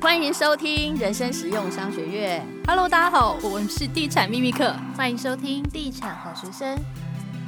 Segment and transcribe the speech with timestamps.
[0.00, 2.46] 欢迎收听人生实用商学院。
[2.68, 6.78] Hello，大家好，我们是地产秘密课，欢迎收听地产好学生。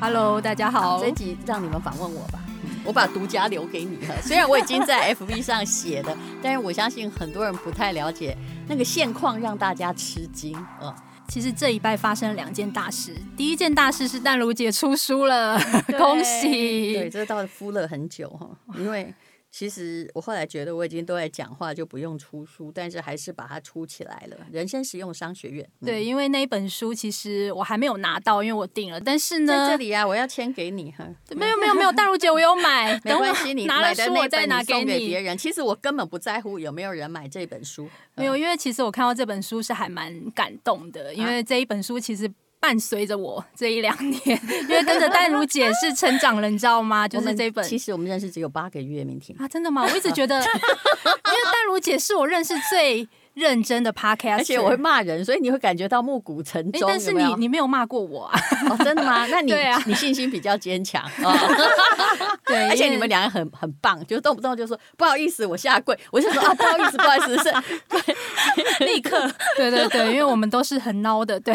[0.00, 2.40] Hello，大家好，这集让你们访问我吧，
[2.84, 4.20] 我把独家留给你了。
[4.20, 8.36] 虽然我已经在 FB 上写了，但是我相信很多人不太了解
[8.66, 10.52] 那个现况，让大家吃惊。
[10.82, 10.92] 嗯，
[11.28, 15.56] 其实这一拜发生了两件大事，第一件大事是淡如姐出书了，
[15.96, 16.94] 恭喜！
[16.94, 19.14] 对，这倒是敷了很久哈，因为。
[19.52, 24.36] 其实我后来觉得我已经都在讲话，就不用出书，但是还是把它出起来了。
[24.52, 29.00] 人生实用商学院，嗯、对，因为那一本书其实我还没有拿到，因为我订了。
[29.00, 31.04] 但是呢，在这里啊，我要签给你哈。
[31.30, 34.86] 没有没有没有，大如姐我有买， 没关系，你拿了书我再拿给你。
[34.86, 37.88] 给别人，其实我根本不在乎有没有人买这本书。
[38.14, 42.32] 没有，因为其实我看到这本书是还蛮感动的，因为这一本书其实。
[42.60, 44.20] 伴随着我这一两年，
[44.68, 47.08] 因为跟着淡如姐是成长了，你知道吗？
[47.08, 47.64] 就是这本。
[47.64, 49.82] 其实我们认识只有八个月，明天啊，真的吗？
[49.82, 53.08] 我一直觉得， 因为淡如姐是我认识最。
[53.34, 56.82] 认真的 podcast，而且我会骂人，所以你会感觉到暮鼓晨钟。
[56.86, 58.38] 但是你你没有骂过我啊？
[58.68, 59.26] 哦，真的吗？
[59.30, 59.52] 那你
[59.86, 61.02] 你信心比较坚强。
[61.22, 61.32] 哦、
[62.44, 65.98] 对，而且你们两个很很棒，就动不动就说不好意思，我下跪。
[66.10, 69.30] 我就说啊，不好意思，不好意思，是立刻。
[69.56, 71.38] 对对对，因为我们都是很孬的。
[71.40, 71.54] 对，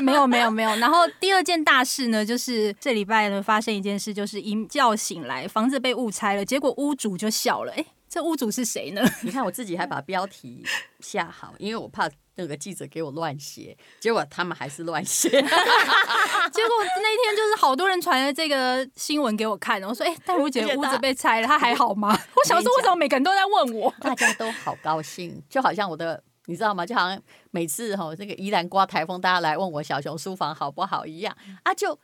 [0.00, 0.74] 没有没有没有。
[0.76, 7.72] 然后第二件大事呢，就是这礼拜呢发生一件事，就是一觉醒来，房子被误拆了，结果屋主就笑了。
[7.76, 7.84] 哎。
[8.12, 9.02] 这屋主是谁呢？
[9.22, 10.62] 你看我自己还把标题
[11.00, 15.30] 下好，因为我怕那个记者给我乱写，结果他们还是乱写。
[15.32, 23.90] 结果那天就是好多人传了这个新闻给我看，我说：“哎，淡如姐屋子被拆了，她还好吗？” 我想说，为什么每个人都在问我？
[23.98, 26.84] 大家都好高兴，就好像我的，你知道吗？
[26.84, 27.18] 就好像
[27.50, 31.98] 每次哈这个宜兰刮台风，大家来问我小熊书房好不好一样啊，就。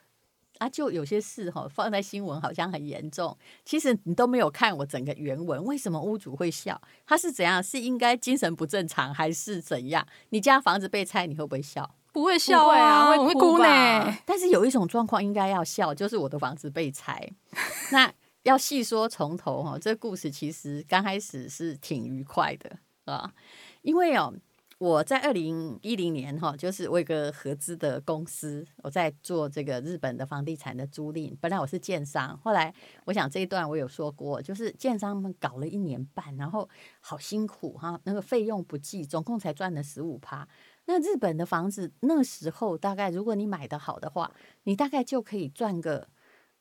[0.59, 5.65] 啊，就有些事哈，放在新闻好像很严重，其实你都没有看我整个原文。
[5.65, 6.81] 为什么屋主会笑？
[7.07, 7.63] 他是怎样？
[7.63, 10.07] 是应该精神不正常，还是怎样？
[10.31, 11.95] 你家房子被拆，你会不会笑？
[12.13, 14.17] 不会笑啊，我会哭呢。
[14.25, 17.29] 但是有一种状况应该要笑，就是我的房子被拆。
[17.93, 23.33] 那要细说从头哈，这故事其实刚开始是挺愉快的啊，
[23.83, 24.35] 因为哦。
[24.79, 31.37] 我在二零一零年哈，就是我有个合资的公司，我在做这个日本的房地产的租赁。
[31.41, 32.73] 本来我是建商，后来
[33.05, 36.69] 我想这一段我有说过，就是建商们搞了一年半，然后
[37.01, 40.47] 好辛苦哈，那个费用不计，总共才赚了十五趴。
[40.85, 46.09] 那日本的房子那时候大概，如果你买得好的话，你大概就可以赚个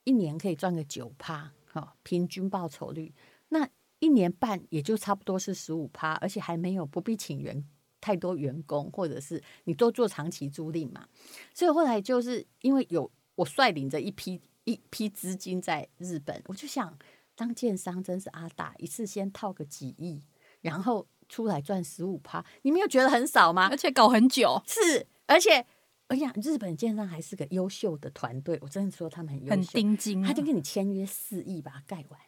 [0.05, 3.13] 一年可以赚个九趴哈，平均报酬率。
[3.49, 7.63] 那一年半也就差不多是十五趴，而且还没有不必请员。
[7.99, 11.07] 太多员工，或者是你都做长期租赁嘛，
[11.53, 16.97] 所以后来就是因为有我率领着一批一批资金在日本，我就想
[17.35, 20.21] 当建商真是阿大，一次先套个几亿，
[20.61, 23.67] 然后出来赚十五趴，你没有觉得很少吗？
[23.69, 25.65] 而且搞很久，是，而且
[26.07, 32.19] 哎呀，日本建商还是个优秀的团队，我真的说他们很优秀，很盯紧，他就跟你签约四亿把它盖完，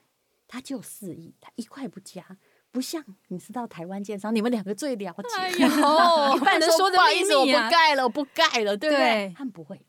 [0.48, 2.38] 他就四亿，他一块不加。
[2.72, 5.38] 不像你知道台湾建商，你们两个最了解。
[5.38, 8.98] 哎 呦，你不能说不好意思，我不盖了，我不盖了，对不对？
[8.98, 9.82] 对他们不会，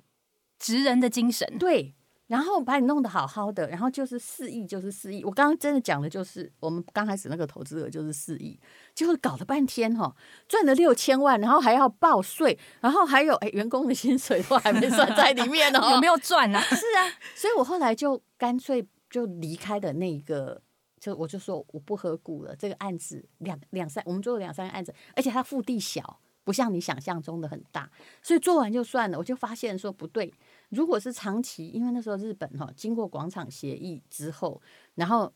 [0.58, 1.46] 职人的精神。
[1.58, 1.94] 对，
[2.28, 5.22] 然后把你弄得好好的，然后就是四亿，就是四亿。
[5.24, 8.58] 我刚刚真的讲的就是我们刚开始那个投资额就是四亿，
[8.94, 10.14] 结果搞了半天哈，
[10.48, 16.60] 赚了六千万，然后还要报税，然后还有哎员工的薪水都还没算在里面哦， 有没有赚啊？
[16.70, 20.62] 是啊，所以我后来就干脆就离开了那个。
[21.00, 27.90] 就我就说我不合股了，这个案子两两三，我们做了两三个案子，而且它腹地小，不像你想象中的很大，
[28.22, 29.16] 所以做完就算了。
[29.16, 30.32] 我就发现说不对，
[30.68, 34.60] 如果是长期，因为那时候日本哈经过广场协议之后，
[34.94, 35.32] 然后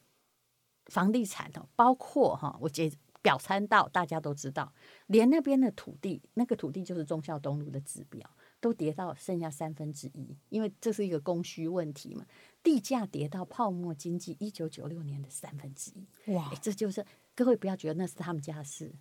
[0.87, 2.93] 房地产哦，包括哈我接
[3.23, 4.71] 表参道，大家都知道，
[5.07, 8.31] 连那边的土地，那个土地就是忠孝东路的指标。
[8.61, 12.25] 都跌到剩下三分之一，因为这是一个供需问题嘛。
[12.65, 16.53] 地价跌到泡沫经济一九九六年的三分之一，哇！
[16.61, 18.93] 这就是各位不要觉得那是他们家的事，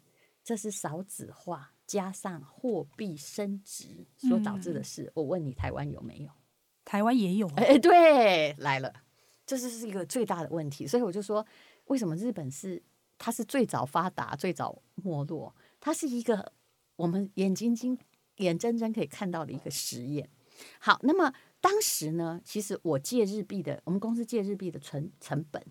[0.44, 5.06] 这是少子化加上货币升值所导致的事。
[5.06, 6.30] 嗯、我问你，台湾有没有？
[6.86, 7.54] 台湾也有、啊。
[7.58, 8.94] 哎，对，来了，
[9.48, 10.86] 这是是一个最大的问题。
[10.86, 11.44] 所以我就说，
[11.86, 12.84] 为什么日本是
[13.18, 15.56] 它是最早发达、最早没落？
[15.80, 16.52] 它是一个
[16.98, 17.98] 我们眼睛睛。
[18.38, 20.28] 眼睁睁可以看到的一个实验。
[20.80, 21.32] 好，那么
[21.64, 25.64] 当时呢，其实我借日币的，我们公司借日币的存成本，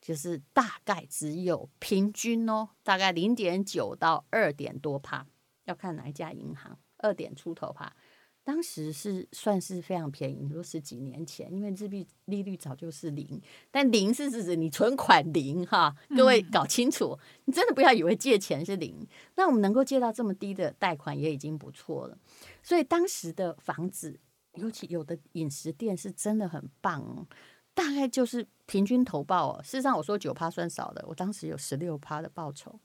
[0.00, 5.26] 就是大概只有平均哦，大概零点九到二点多帕，
[5.66, 7.94] 要看哪一家银行，二点出头趴。
[8.42, 13.38] 当时是算是非常便宜，你说十几年前，因为日币利率早就是零，
[13.70, 19.06] 但零是指你存款零哈，各位搞清楚，你真的不要以为借钱是零，
[19.36, 22.18] 那我们能够借到这么低的贷款也已经不错了。
[22.62, 24.18] 所以当时的房子，
[24.54, 27.26] 尤其有的饮食店是真的很棒哦，
[27.74, 29.62] 大概就是平均投报哦。
[29.62, 32.78] 事实上，我说九趴算少的，我当时有十六趴的报酬，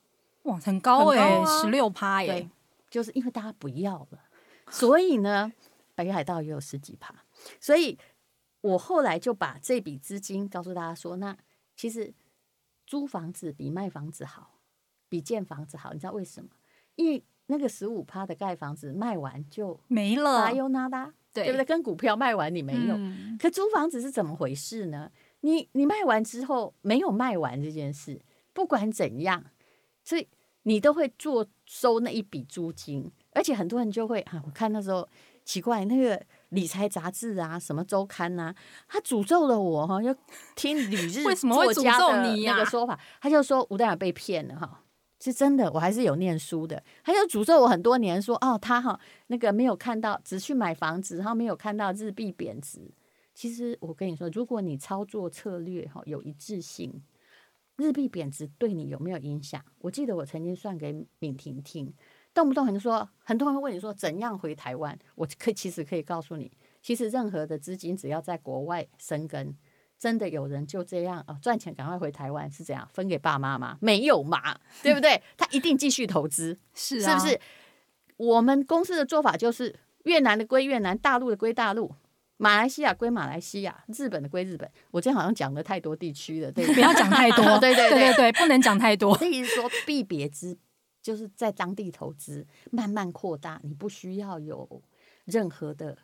[0.43, 2.49] 哇，很高哎，十六趴耶，
[2.89, 4.19] 就是因为大家不要了。
[4.69, 5.51] 所以呢，
[5.95, 7.13] 北海道也有十几趴，
[7.59, 7.97] 所以
[8.61, 11.37] 我后来就把这笔资金告诉大家说，那
[11.75, 12.13] 其实
[12.85, 14.59] 租房子比卖房子好，
[15.07, 16.49] 比建房子好，你知道为什么？
[16.95, 21.65] 因为那个十五趴的盖房子卖完就没了，撒由那拉，对不对？
[21.65, 25.09] 跟股票卖完你没有，嗯、可租房子是怎么回事呢？
[25.41, 28.21] 你你卖完之后没有卖完这件事，
[28.53, 29.43] 不管怎样，
[30.03, 30.27] 所以
[30.63, 33.11] 你都会做收那一笔租金。
[33.31, 35.07] 而且很多人就会啊，我看那时候
[35.45, 38.55] 奇怪，那个理财杂志啊，什么周刊呐、啊，
[38.87, 40.13] 他诅咒了我哈，要
[40.55, 44.83] 听旅日为什么会诅咒你那个说法，他就说吴代尔被骗了哈，
[45.21, 52.91] 是真的，我还是有念书的，他就诅咒我很多年说，哦，他哈那个没有看到，只去买房子，然后没有看到日币贬值。
[53.33, 57.01] 其实我跟你说，如果你操作策略哈有一致性，
[57.77, 59.63] 日币贬值对你有没有影响？
[59.79, 61.93] 我记得我曾经算给敏婷听。
[62.33, 64.97] 动不动很多说，很多人会问你说怎样回台湾？
[65.15, 66.51] 我可其实可以告诉你，
[66.81, 69.53] 其实任何的资金只要在国外生根，
[69.99, 73.77] 真的有人就这样啊赚钱赶快回台湾是怎样分给爸妈吗？
[73.81, 75.21] 没有嘛，对不对？
[75.37, 77.39] 他一定继续投资， 是啊是不是？
[78.17, 81.93] 我们公司的做法就是越南的归越南，大陆的归大陆，
[82.37, 84.69] 马来西亚归马来西亚，日本的归日本。
[84.91, 86.73] 我今天好像讲了太多地区了，对不？
[86.75, 89.17] 不要讲太多， 对对对对对，不能讲太多。
[89.17, 90.57] 所以说必别之。
[91.01, 94.83] 就是在当地投资，慢慢扩大，你不需要有
[95.23, 95.97] 任何的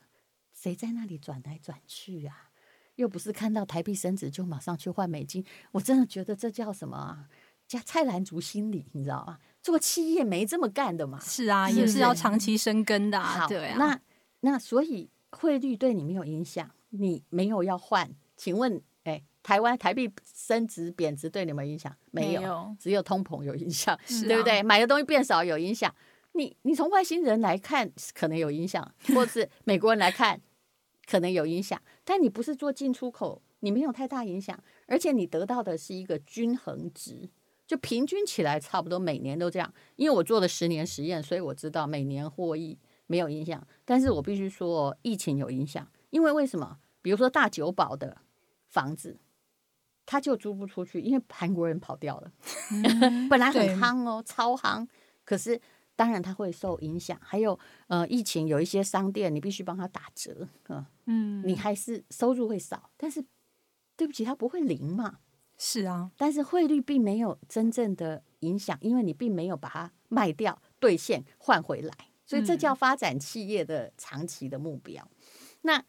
[0.53, 2.49] 谁在那里转来转去啊，
[2.95, 7.25] 又不是看到台币升值就马上去换美金，我真的觉得这叫什么啊？
[7.67, 9.37] 叫菜篮族心理，你知道吗？
[9.61, 11.19] 做企业没这么干的嘛。
[11.19, 13.41] 是啊，也是要长期生根的啊。
[13.41, 13.99] 好对啊，那
[14.41, 19.23] 那所以汇率对你没有影响，你没有要换，请问，哎。
[19.45, 22.41] 台湾台币升值贬值对你们影响没有？
[22.41, 23.95] 没有，只有通膨有影响，
[24.27, 24.63] 对不对？
[24.63, 25.93] 买的东西变少有影响。
[26.31, 30.41] 你你从外星人来看可能有影响，或是美国人来看
[31.05, 34.57] 可能有影响，但你不是做进出口，你没有太大影响，
[34.87, 37.29] 而且你得到的是一个均衡值，
[37.67, 39.73] 就平均起来差不多每年都这样。
[39.95, 43.65] 因为我做了十年实验，所以我知道每年获益没有影响。
[43.83, 46.77] 但是我必须说疫情有影响，因为为什么？
[47.01, 48.17] 比如说大久保的
[48.67, 49.17] 房子。
[50.07, 52.31] 他就租不出去，因为韩国人跑掉了。
[52.69, 54.87] 嗯、本来很夯哦，超夯。
[55.23, 55.59] 可是
[55.95, 57.19] 当然它会受影响。
[57.21, 57.57] 还有
[57.87, 62.89] 呃，疫情有一些商店，你必须帮他打折，嗯，嗯你还是收入会少。
[62.97, 63.23] 但是
[63.95, 65.19] 对不起，它不会零嘛。
[65.57, 71.93] 是啊，但是汇率并没有真正的影响，因为你并没有把它卖掉兑现换回来，
[72.25, 75.03] 所以这叫发展企业的长期的目标。
[75.03, 75.17] 嗯、
[75.61, 75.85] 那。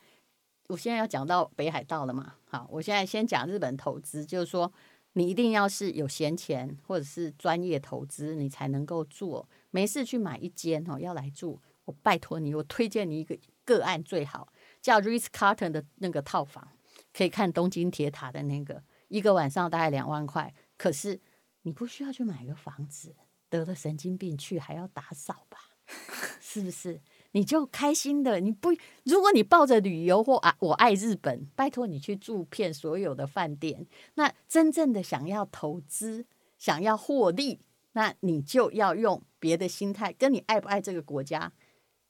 [0.69, 2.35] 我现在要讲到北海道了嘛？
[2.51, 4.73] 好，我现在先讲日本投资，就是说
[5.13, 9.49] 你一定要是有闲钱或者是专业投资，你才能够做。
[9.77, 14.49] 没事去买一间哦，要来住，我拜托你，我推荐你一个个案最好，
[14.81, 16.67] 叫 Ritz Carlton 的那个套房，
[17.13, 20.55] 可以看东京铁塔的那个，一个晚上大概两万块。
[20.79, 21.21] 可是
[21.61, 23.15] 你不需要去买个房子，
[23.51, 25.59] 得了神经病去还要打扫吧？
[26.41, 27.03] 是不是？
[27.33, 28.71] 你就开心的，你不，
[29.05, 33.87] 如果你抱着旅游或啊，我爱日本，拜托你去住遍所有的饭店。
[34.15, 36.25] 那真正的想要投资、
[36.57, 37.61] 想要获利，
[37.93, 41.53] 那你就要用别的心态，跟你爱不爱这个国家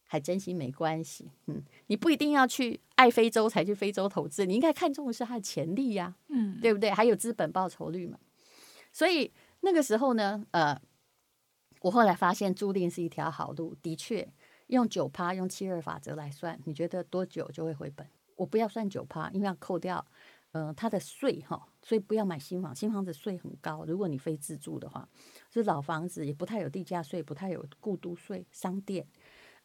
[0.04, 1.30] 还真心没关系。
[1.48, 6.90] 嗯，你不一定要去爱非洲才去非洲投资，你应该看重的是它的潜力呀、啊，嗯，对不对？
[6.90, 8.18] 还有资本报酬率嘛。
[8.90, 10.80] 所以那个时候呢，呃，
[11.82, 14.26] 我后来发现注定是一条好路，的确。
[14.68, 18.04] 用九趴，用七二法则来算，你觉得多久就会回本？
[18.34, 20.04] 我不要算九趴，因为要扣掉，
[20.50, 23.84] 呃，它的税哈，所以不要买新房，新房子税很高。
[23.84, 25.08] 如果你非自住的话，
[25.48, 29.06] 是老房子也不太有地价税，不太有过渡税，商店，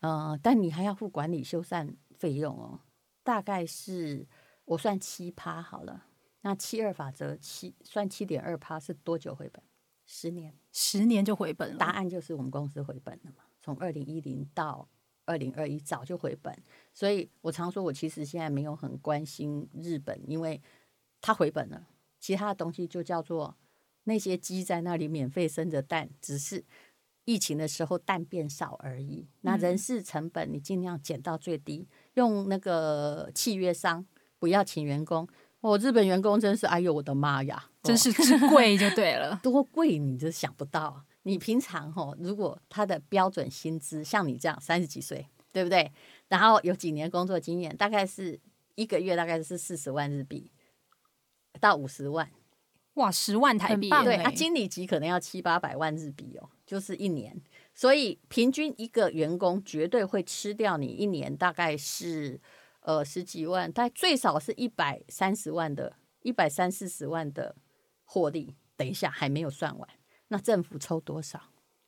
[0.01, 2.79] 呃，但你还要付管理修缮费用哦，
[3.23, 4.27] 大概是
[4.65, 6.05] 我算七趴好了。
[6.41, 9.63] 那七二法则七算七点二趴是多久回本？
[10.05, 11.77] 十年，十年就回本了。
[11.77, 13.45] 答案就是我们公司回本了嘛。
[13.59, 14.87] 从二零一零到
[15.25, 16.55] 二零二一，早就回本，
[16.93, 20.61] 所以我常说，我其实现在没有很关心日本，因为
[21.19, 21.87] 它回本了。
[22.21, 23.57] 其他的东西就叫做
[24.05, 26.63] 那些鸡在那里免费生着蛋，只是
[27.25, 29.27] 疫情的时候蛋变少而已。
[29.41, 34.05] 那人事成本你尽量减到最低，用那个契约商，
[34.39, 35.27] 不要请员工。
[35.61, 41.03] 哦，日本员工真是，哎呦我的妈呀，真是之贵就对了， 多贵你就想不到。
[41.23, 45.91] 你平常哈，如果他的标准薪资像你这样三十几岁，对不对？
[46.29, 48.39] 然后有几年工作经验，大概是
[48.73, 50.49] 一个月大概是四十万日币
[51.59, 52.29] 到五十万，
[52.93, 57.41] 哇，十万台币，对啊，经理级可能要七八百万日币哦，就是一年。
[57.73, 62.39] 所以平均一个员工绝对会吃掉你一年大概是。
[62.83, 67.55] 呃，十几万，但最少是一百三十万的，一百三四十万的
[68.05, 68.55] 获利。
[68.75, 69.87] 等一下还没有算完，
[70.29, 71.39] 那政府抽多少？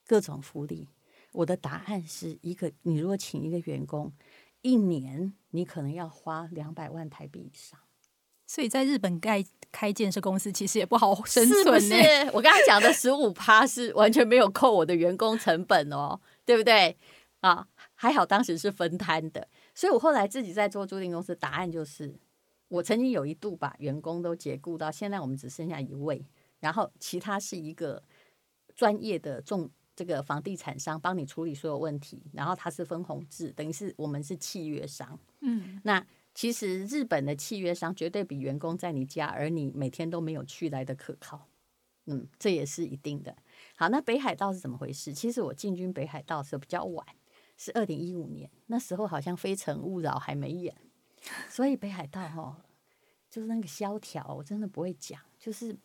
[0.05, 0.87] 各种福利。
[1.31, 4.13] 我的答案是一个，你如果请一个员工，
[4.61, 7.79] 一年你可能要花两百万台币以上。
[8.53, 11.95] 所以在日本盖开建设公司其实也不好生存，是不是？
[12.31, 16.95] 我刚才讲的十五趴是完全没有扣我的员工成本哦，对不对？
[17.39, 19.47] 啊，还好当时是分摊的。
[19.73, 22.15] 所以我后来自己在做租赁公司，答案就是
[22.67, 26.23] 我曾经有一度把员工都解雇到现在，我们只剩下一位，
[26.59, 28.03] 然后其他是一个
[28.75, 35.17] 专业的重这个房地产商帮你处理所有问题，然后他是分红制，等于是我们是契约商。
[35.41, 41.47] 嗯，那其实日本的契约商绝对比员工在你家，而你每天都没有去来的可靠。
[42.05, 43.35] 嗯，这也是一定的。
[43.75, 45.13] 好，那北海道是怎么回事？
[45.13, 47.05] 其实我进军北海道的时候比较晚。
[47.55, 50.75] 是二零一五年，那时候好像《非诚勿扰》还没演，
[51.47, 52.65] 所以北海道哈，
[53.29, 55.21] 就是那个萧条，我真的不会讲。
[55.37, 55.77] 就是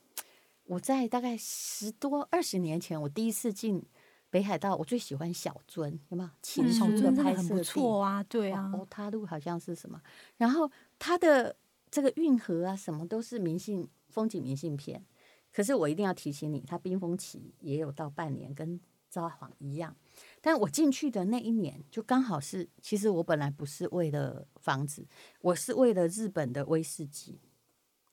[0.64, 3.84] 我在大概十多二十年前，我第一次进
[4.30, 6.30] 北海道，我最喜欢小樽，有没有？
[6.42, 8.70] 青松的拍摄不错啊，对啊。
[8.74, 10.00] 哦，他路好像是什么，
[10.36, 11.56] 然后它的
[11.90, 15.04] 这个运河啊，什么都是明信风景明信片。
[15.50, 19.96] 可是我一定要提醒你，它冰封期也有到半年，跟札幌一样。
[20.42, 25.06] 但我进去的那一年，就刚好是，其实我本来不是为了房子，
[25.40, 27.40] 我是为了日本的威士忌，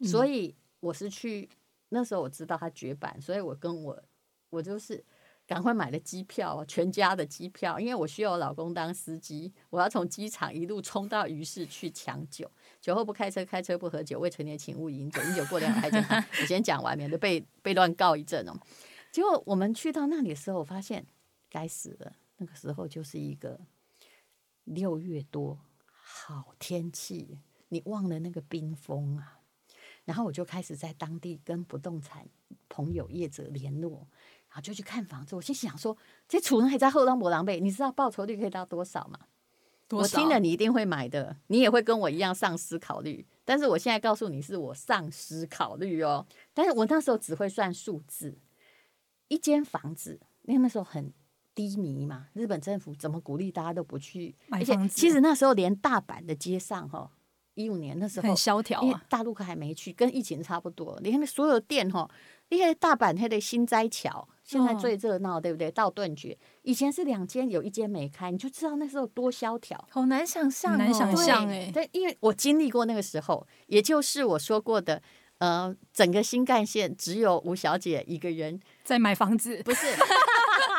[0.03, 1.49] 所以我是去
[1.89, 4.01] 那时候我知道它绝版，所以我跟我
[4.49, 5.03] 我就是
[5.47, 12.49] 赶快买了机票，全家的机票，因为我需要我老公当司机，我要从机场一路冲到鱼市去抢酒，
[12.81, 16.23] 酒后不开车，开车不喝酒，未成年请勿饮酒，饮酒过量害健康。
[16.41, 18.53] 我先讲完，免得被被乱告一阵哦。
[19.11, 21.05] 结果我们去到那里的时候，我发现。
[21.47, 23.57] 该死了，那个时候就是一个
[24.65, 29.39] 六月多，好天气，你忘了那个冰封啊。
[30.03, 32.27] 然后我就开始在当地跟不动产
[32.67, 34.05] 朋友业者联络，
[34.55, 35.35] 然后就去看房子。
[35.35, 35.97] 我心想说，
[36.29, 39.19] 这储人还在后浪博狼狈，你知道报酬率可以到多少吗？
[39.89, 40.17] 多少？
[40.17, 43.27] 我听了你一定会买的，你也会跟我一样丧失考虑。
[43.43, 46.25] 但是我现在告诉你是我丧失考虑哦。
[46.53, 48.39] 但是我那时候只会算数字，
[49.27, 51.13] 一间房子，因为那时候很。
[51.53, 54.93] 低迷嘛，日本政府怎么鼓励大家都不去买房子？
[54.93, 57.09] 其实那时候连大阪的街上哈，
[57.53, 60.99] 一五年那时候很萧条啊，大陆可还没去，跟疫情差不多。
[61.01, 62.11] 你看所有店哈，
[62.49, 65.71] 因为大阪它的心斋桥现在最热闹，对不对？
[65.71, 71.71] 道顿堀以前是两间，有一间没开，你就知道那时候多萧条，好难想象，难想象哎。
[71.73, 75.01] 对，因为我经历过那个时候，也就是我说过的，
[75.39, 79.87] 呃，整个新干线只有吴小姐一个人在买房子，不是。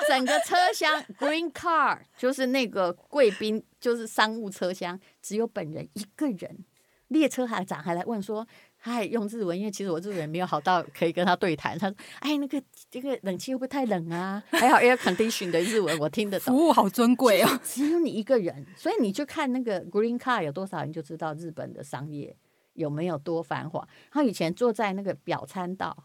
[0.09, 6.65] 整个车厢 Green Car 就是那个贵宾，就是商务车厢，只有本人一个人。
[7.09, 8.47] 列车还长还来问说，
[8.79, 11.79] 他还用日文，因为其实我日文没有好到可以跟他对谈。
[11.79, 16.55] 他说：“哎，那个这个冷气会不会太冷啊？”还好 Air Condition 的日文我听得懂。
[16.55, 22.37] 服务好尊贵哦，只有你一个人，所以你就看那个 Green Car 有多少人，就知道日本的商业
[22.75, 23.89] 有没有多繁华。
[24.11, 26.05] 他以前坐在那个表参道。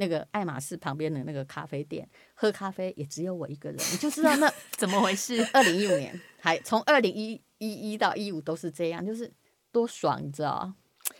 [0.00, 4.48] 那个爱马仕旁边的那个咖啡店，喝咖啡也只有我一个人，你就知道那
[4.78, 5.44] 怎么回事。
[5.52, 9.28] 二零一五年还从二零一一到一五都是这样，就是
[9.72, 10.72] 多爽，你知道？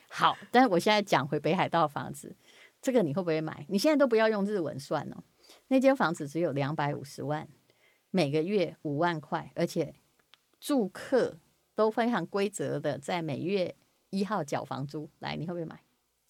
[0.08, 2.34] 好，但是我现在讲回北海道房子，
[2.80, 3.66] 这个你会不会买？
[3.68, 5.22] 你现在都不要用日文算哦，
[5.68, 7.48] 那间房子只有两百五十万，
[8.10, 9.94] 每个月五万块，而且
[10.58, 11.38] 住客
[11.74, 13.76] 都非常规则的在每月
[14.10, 15.10] 一号缴房租。
[15.18, 15.80] 来，你会不会买？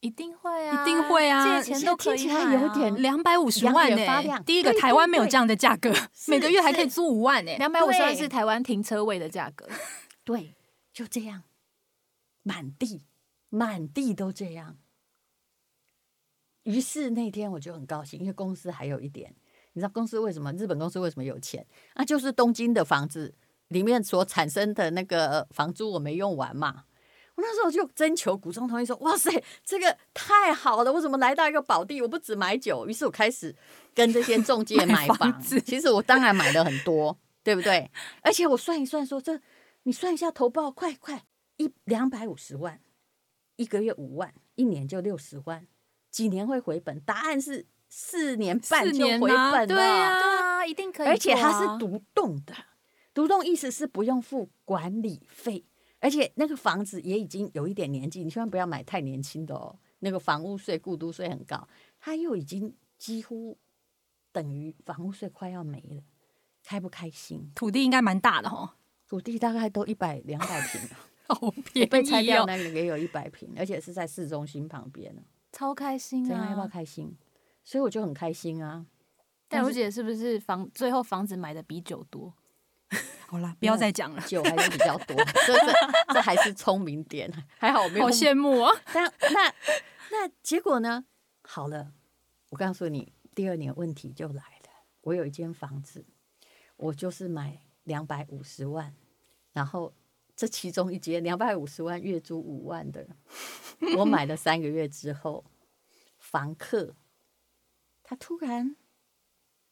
[0.01, 1.61] 一定会啊，一定会啊！
[1.61, 4.43] 借钱都可以买啊，有点两百五十万呢。
[4.47, 5.93] 第一个台湾没有这样的价格，
[6.29, 7.53] 每个月还可以租五万呢。
[7.59, 9.69] 两百五十万是台湾停车位的价格。
[10.23, 10.55] 对，
[10.93, 11.43] 就这样，
[12.45, 13.08] 满地
[13.49, 14.79] 满地都这样。
[16.65, 19.35] 于是那天我就很高兴，因为公司还有一点，
[19.73, 20.53] 你知道公司为什么？
[20.53, 21.67] 日本公司为什么有钱？
[21.95, 23.35] 那就是东京的房子
[23.69, 26.85] 里面所产生的那个房租我没用完嘛。
[27.37, 29.31] 我那时候就征求股东同意说：“哇塞，
[29.65, 30.93] 这个太好了！
[30.93, 32.03] 我怎么来到一个宝地？
[32.03, 33.55] 我不只买酒，于是我开始
[33.95, 35.17] 跟这些中介买房。
[35.17, 37.89] 房子其实我当然买了很多，对不对？
[38.23, 39.43] 而且我算一算说，说这
[39.85, 41.27] 你算一下投报，快快
[41.59, 42.81] 一两百五十万，
[43.59, 45.67] 一个月五万，一年就六十万，
[46.11, 46.99] 几年会回本？
[47.01, 49.37] 答案是四年半就回本了。
[49.37, 51.11] 啊对啊，对啊，一定可以、啊。
[51.11, 52.55] 而且它是独栋的，
[53.13, 55.65] 独栋意思是不用付管理费。”
[56.01, 59.77] 而且那个房子也已经有一点年纪，你千万不要买太年轻的哦。
[59.99, 63.59] 那个房屋税、故都税很高，它又已经几乎
[64.31, 66.05] 等于房屋税快要没了，
[66.63, 67.51] 开不开心？
[67.53, 68.75] 土地应该蛮大的哦，
[69.09, 70.81] 土地大概都一百两百坪，
[71.35, 71.91] 好便宜哦。
[71.91, 76.49] 被拆掉那个也有一百平，而且是在市中心旁边呢，超开心啊！
[76.51, 77.17] 要不要开心？
[77.65, 78.87] 所以我就很开心啊。
[79.49, 82.35] 但我姐是不是房最后房子买的比酒多？
[83.27, 84.21] 好啦，不要再讲了。
[84.29, 85.73] 酒还是比较多，这这
[86.15, 87.31] 这还是聪明点。
[87.59, 88.07] 还好我没有。
[88.07, 88.73] 好羡慕啊！
[88.93, 89.55] 但那
[90.11, 91.05] 那结果呢？
[91.43, 91.93] 好了，
[92.51, 94.69] 我告诉你，第二年问题就来了。
[95.03, 96.05] 我有一间房子，
[96.77, 98.95] 我就是买两百五十万，
[99.53, 99.95] 然后
[100.39, 103.05] 这其中一间两百五十万月租五万的，
[103.97, 105.45] 我买了三个月之后，
[106.17, 106.95] 房客
[108.05, 108.77] 他突然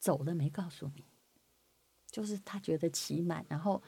[0.00, 1.04] 走了，没告诉你。
[2.10, 3.80] 就是他觉得期满，然后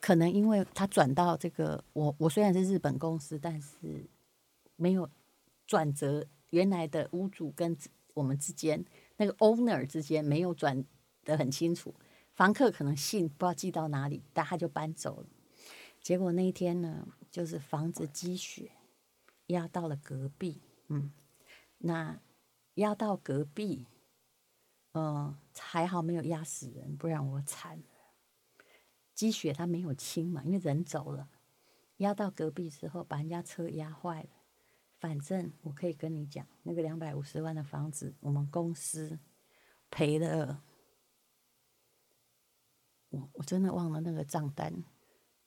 [0.00, 4.08] 可能因为他转到这个我我虽然是日本公司，但是
[4.76, 5.06] 没有
[5.66, 7.76] 转折原来的屋主跟
[8.14, 8.82] 我们之间
[9.18, 10.82] 那个 owner 之间没有转
[11.24, 11.94] 得很清楚，
[12.32, 15.26] 房客可能信不知道寄到哪里，但他就搬走了。
[16.02, 18.72] 结果那一天呢，就是房子积雪
[19.46, 21.12] 压到了隔壁，嗯，
[21.78, 22.20] 那
[22.74, 23.86] 压到隔壁。
[24.94, 27.84] 嗯，还好没有压死人，不然我惨了。
[29.14, 31.30] 积雪它没有清嘛，因为人走了，
[31.96, 34.28] 压到隔壁之后把人家车压坏了。
[34.98, 39.18] 反正我可以跟你讲，那个两百五十万的房子，我们公司
[39.90, 40.62] 赔了。
[43.08, 44.84] 我我真的忘了那个账单，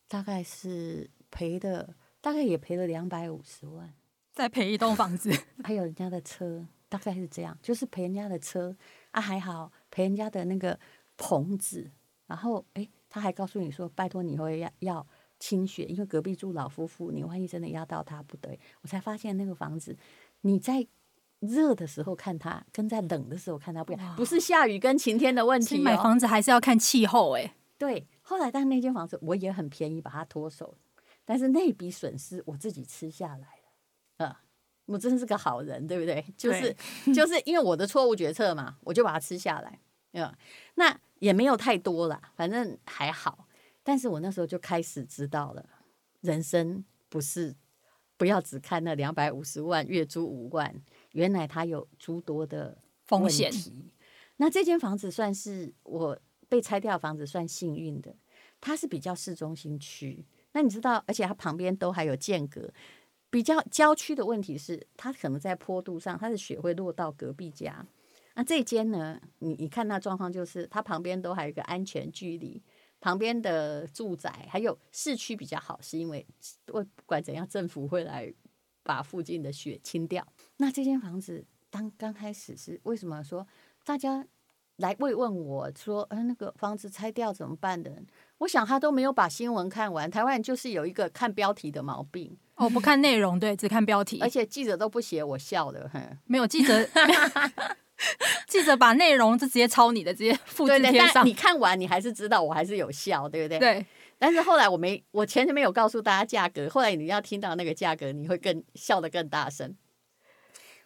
[0.08, 3.94] 大概是赔的，大概也赔了两百五十万。
[4.34, 5.32] 再赔一栋房子，
[5.64, 6.68] 还有人家的车。
[6.88, 8.74] 大概是这样，就是赔人家的车
[9.12, 10.80] 啊，还好赔人家的那个
[11.18, 11.92] 棚子，
[12.28, 15.06] 然后诶，他还告诉你说，拜托你会要要
[15.40, 18.58] 清雪，因为隔壁住老夫妇，你万一真的压到他不对。
[18.82, 19.98] 我才发现那个房子，
[20.42, 20.88] 你在
[21.40, 25.82] 热的时候看它，跟在冷的时候看它不一样，不是下雨跟晴天的问题哦。
[25.82, 27.51] 买房子还是要看气候诶。
[27.77, 30.75] 对，后来但那间房子我也很便宜把它脱手，
[31.24, 33.59] 但是那笔损失我自己吃下来
[34.18, 34.42] 了，啊。
[34.88, 36.24] 我真是个好人，对不对？
[36.38, 36.72] 就是
[37.11, 39.79] 就是因为我的错误决策嘛，我就把它吃下来。
[40.11, 40.31] 嗯，
[40.75, 43.48] 那也没有太多啦，反正还好。
[43.81, 45.68] 但是我那时候就开始知道了，
[46.22, 47.55] 人生不是
[48.16, 50.72] 不要只看那两百五十万月租五万，
[51.14, 53.51] 原来它有诸多的风险。
[54.38, 58.16] 那这间房子算是我被拆掉房子，算幸运的。
[58.62, 62.72] 它是比较市中心区，那你知道，而且它旁边都还有间隔。
[63.29, 67.86] 比较郊区的问题是，它可能在坡度上，它的雪会落到隔壁家。
[68.34, 72.62] 那这间呢，你你看那状况，就是它旁边都还有一个安全距离，
[73.00, 76.25] 旁边的住宅还有市区比较好，是因为
[76.66, 78.34] 不管怎样，政府会来
[78.84, 80.25] 把附近的雪清掉。
[80.58, 83.46] 那这间房子当刚开始是为什么说
[83.84, 84.25] 大家
[84.77, 87.92] 来慰问我说，呃，那个房子拆掉怎么办的？
[88.40, 90.09] 我想他都没有把新闻看完。
[90.09, 92.38] 台湾人就是有一个看标题的毛病。
[92.55, 95.90] 哦，不看内容，对，只看标题，而且记者都不写，我笑的，
[96.25, 96.88] 没有记者，
[98.48, 101.25] 记者把内容就直接抄你的，直接复制贴上。
[101.25, 103.59] 你看完，你还是知道我还是有笑，对不对？
[103.59, 103.85] 对。
[104.18, 109.75] 但是后来我没，我前面没有告诉大家价格，后来你要听到那个价格，你会更笑得更大声。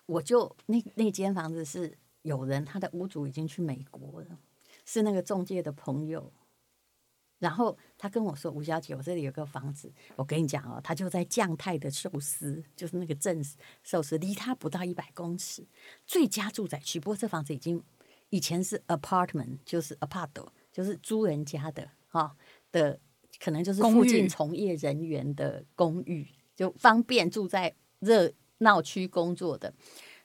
[0.07, 4.39] 我就那那间房子是有人，他的屋主已经去美国了，
[4.85, 6.31] 是那个中介的朋友。
[7.39, 13.41] 然后他跟我说：“吴小姐，我这里有个房子，我跟你讲哦，他就在将太的寿司，就是那个镇
[13.81, 15.65] 寿司，离他不到一百公尺，
[16.05, 16.99] 最佳住宅区。
[16.99, 17.81] 不过这房子已经
[18.29, 20.29] 以前是 apartment，就是 apart，
[20.69, 22.35] 就是租人家的哈、哦、
[22.73, 22.99] 的，
[23.39, 26.27] 可能就是附近从业人员的公寓，公寓
[26.57, 29.73] 就方便住在热闹区工作的。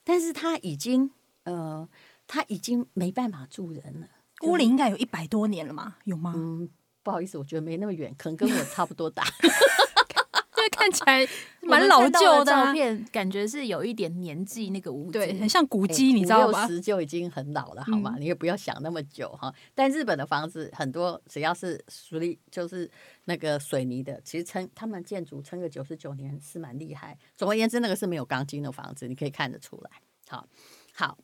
[0.03, 1.13] 但是他已经
[1.45, 1.89] 呃，
[2.27, 4.09] 他已经没办法住人了。
[4.43, 5.97] 屋里应该有一百多年了嘛？
[6.05, 6.35] 有吗？
[6.37, 6.69] 嗯。”
[7.05, 9.23] 不好意思，我觉得没那么远，可能跟我差不多大。
[10.57, 11.23] 对，看起来
[11.61, 16.65] 蛮老旧的照片，感觉是有一点年纪那个屋子，对，很像古迹，你知道吗？
[16.65, 18.17] 五六十就已经很老了，好吗？
[18.19, 19.55] 你也不要想那么久哈。
[19.75, 22.91] 但日本的房子很多，只要是属于就是
[23.27, 27.19] 那个水泥的，其实撑他们建筑撑个九十九年是蛮厉害。
[27.37, 29.91] 总而言之，那个是没有钢筋的房子，你可以看得出来。
[30.27, 30.49] 好，
[30.95, 31.19] 好。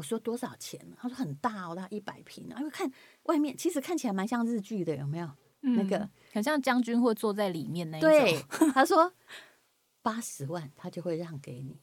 [0.00, 0.80] 我说多少钱？
[0.96, 2.48] 他说很大哦，他一百平。
[2.58, 2.90] 因为看
[3.24, 5.30] 外面，其实看起来蛮像日剧的，有没有？
[5.60, 8.08] 嗯、那个很像将军会坐在里面那一种。
[8.08, 9.12] 对， 他说
[10.00, 11.78] 八十万，他就会让给你。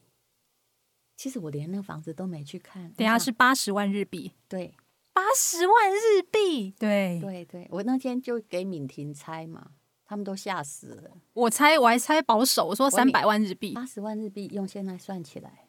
[1.15, 2.91] 其实我连那个房子都没去看。
[2.93, 4.32] 等下是八十万日币。
[4.47, 4.73] 对，
[5.13, 6.71] 八十万日币。
[6.71, 11.12] 对对对，我那天就给敏婷猜嘛，他们都吓死了。
[11.34, 13.73] 我猜我还猜保守，我说三百万日币。
[13.73, 15.67] 八十万日币用现在算起来，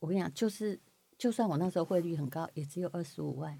[0.00, 0.78] 我跟你讲，就是。
[1.16, 3.58] 就算我那时候汇率很高，也只有二十五万，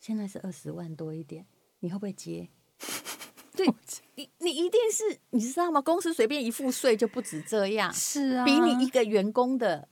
[0.00, 1.46] 现在是二十万多一点，
[1.80, 2.48] 你会不会接？
[3.56, 3.66] 对，
[4.16, 5.80] 你你一定是你知道吗？
[5.80, 9.88] 公司随便一付税就不止这样，是啊，比你一个员工的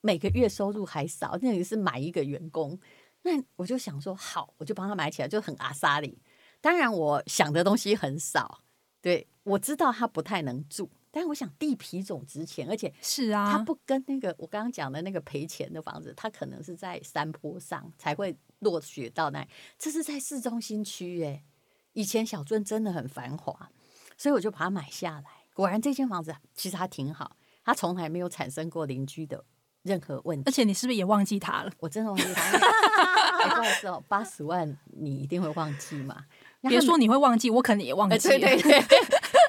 [0.00, 1.38] 每个月收入还少。
[1.42, 2.80] 那你是买一个员工，
[3.22, 6.18] 那我就想说好，我就帮他买起来，就很阿萨里。
[6.62, 8.62] 当然，我想的东西很少，
[9.02, 10.88] 对，我知道他不太能住。
[11.14, 19.46] 但是我想地皮总值钱，而且是啊，它不跟那个我刚刚讲的那个赔钱的房子，它可能是在山坡上才会落雪到那里。
[19.78, 21.44] 这是在市中心区耶，
[21.92, 23.70] 以前小镇真的很繁华，
[24.18, 25.24] 所以我就把它买下来。
[25.54, 29.44] 果然这间房子其实还挺好，它从来没有产生过邻居的
[29.84, 30.50] 任何问题。
[30.50, 31.70] 而且你是不是也忘记它了？
[31.78, 32.58] 我真的忘记它。
[33.44, 36.24] 不好意思哦，八十万你一定会忘记吗？
[36.62, 38.18] 别说你会忘记，我可能也忘记。
[38.28, 38.84] 对对对。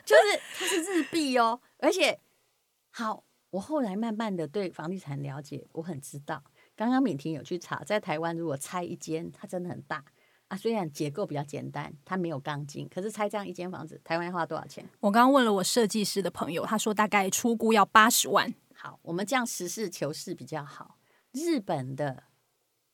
[0.06, 2.20] 就是它是日币哦，而且
[2.92, 6.44] 好，我后来慢慢的对房地产了解，我很知道。
[6.76, 10.04] 刚刚敏婷有去查，在台湾如果拆一间，它真的很大
[10.50, 10.58] 啊。
[10.58, 14.88] 虽然结构比较简单，它没有钢筋，可是拆这样一间房子，台湾要花多少钱？
[15.00, 18.54] 我刚刚问了我设计师的朋友，他说大概出估要八十万。
[18.74, 20.98] 好，我们这样实事求是比较好。
[21.32, 22.24] 日本的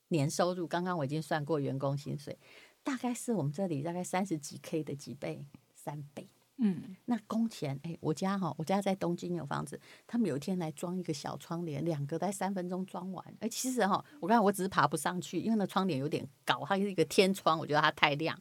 [0.09, 2.37] 年收入，刚刚我已经算过员工薪水，
[2.83, 6.29] 大概是我们这里大概三十几 K 的几倍，三倍。
[6.63, 13.25] 嗯，那工钱哎，我家哈，我家在东京有房子，他们有一天来装一个小窗帘，两个在三分钟装完。
[13.39, 18.39] 哎，其实哈，我刚才我只是爬不上去，因为那窗帘有点高，它是一个天窗，我觉得它太亮。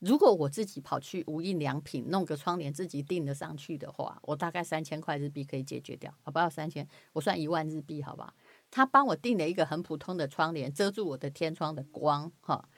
[0.00, 6.50] 如果我自己跑去无印良品弄个窗帘，自己订得上去的话，我大概三千块日币可以解决掉，好不好？
[6.50, 8.34] 三千，我算一万日币，好吧？
[8.68, 12.68] 他帮我订了一个很普通的窗帘，遮住我的天窗的光，哈，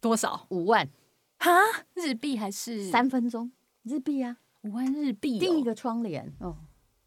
[0.00, 0.46] 多少？
[0.50, 0.90] 五万？
[1.38, 1.50] 哈？
[1.94, 3.52] 日币还是三分钟？
[3.82, 6.56] 日币啊，五万日币订一个窗帘哦，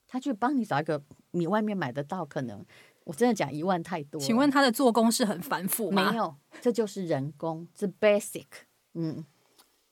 [0.08, 2.66] 他去帮你找一个你外面买得到，可能
[3.04, 4.20] 我真的讲一万太多。
[4.20, 6.12] 请问他的做工是很繁复吗？
[6.12, 8.46] 没有，这就是人工，是 basic，
[8.94, 9.26] 嗯，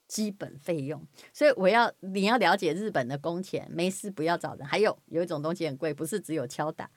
[0.08, 1.06] 基本费用。
[1.32, 4.66] 所以我要你要了解日本的工钱，没事不要找人。
[4.66, 6.90] 还有有一种东西很贵，不是只有敲打，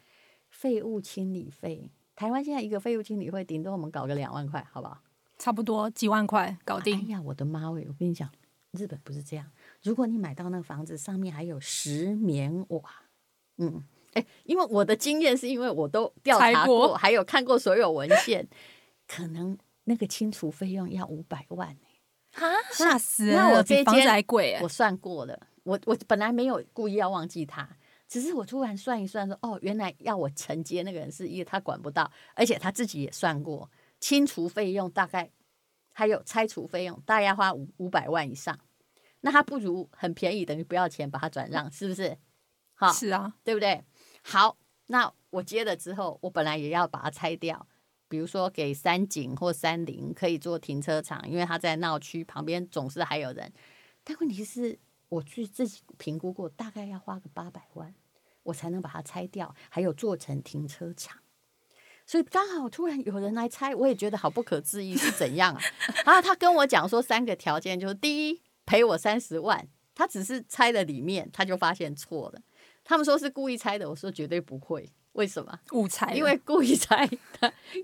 [0.49, 1.91] 废物清理费。
[2.17, 5.03] 台湾现在一个废物清理费顶多我们搞个两万块，好不好？
[5.37, 6.99] 差不多几万块搞定。
[7.01, 7.85] 哎呀，我的妈喂！
[7.89, 8.31] 我跟你讲，
[8.71, 9.51] 日本不是这样。
[9.85, 12.83] 如果你买到那个房子上面还有石棉瓦，
[13.59, 18.49] 嗯，哎，因为我的经验是因为我都调查过，过还有看过所有文献，
[19.07, 21.77] 可能那个清除费用要五百万
[22.33, 23.35] 哈，吓死了！
[23.35, 27.69] 那我这房子还贵，我算过了，我我本来没有故意要忘记他，
[28.09, 33.71] 只是我突然算一算说，哦，原来要我承接那个人是因为他管不到，而且他自己也算过
[34.01, 35.31] 清除费用大概
[35.93, 38.59] 还有拆除费用，大概要花五五百万以上。
[39.25, 42.19] 那他不如很便宜，等于不要钱，把它转让，是不是？
[42.75, 43.83] 好，是啊，对不对？
[44.23, 44.59] 好，
[44.89, 47.67] 那我接了之后，我本来也要把它拆掉，
[48.07, 53.51] 比如说给三井或三菱可以做停车场，因为它在闹区旁边，总是还有人。
[54.05, 57.95] 但问题是，我去自己评估过，大概要花个八百万，
[58.43, 61.19] 我才能把它拆掉，还有做成停车场。
[62.05, 65.61] 所以刚好突然有人来拆，我也觉得好不可置疑，是怎样啊？
[66.05, 68.43] 然 后他跟我讲说三个条件，就是第一。
[68.67, 72.41] 赔我三十万，他只是拆了里面，他就发现错了。
[72.83, 74.91] 他们说是故意拆的，我说绝对不会。
[75.13, 75.61] 为什么？
[75.73, 76.13] 误拆？
[76.13, 77.09] 因为故意拆，